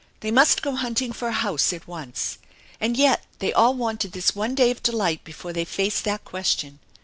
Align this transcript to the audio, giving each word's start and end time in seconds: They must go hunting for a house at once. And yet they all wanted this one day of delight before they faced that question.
They 0.21 0.31
must 0.31 0.63
go 0.63 0.73
hunting 0.73 1.13
for 1.13 1.27
a 1.27 1.31
house 1.31 1.71
at 1.71 1.87
once. 1.87 2.39
And 2.79 2.97
yet 2.97 3.23
they 3.37 3.53
all 3.53 3.75
wanted 3.75 4.13
this 4.13 4.35
one 4.35 4.55
day 4.55 4.71
of 4.71 4.81
delight 4.81 5.23
before 5.23 5.53
they 5.53 5.63
faced 5.63 6.05
that 6.05 6.25
question. 6.25 6.79